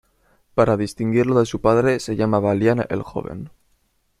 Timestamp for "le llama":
2.13-2.39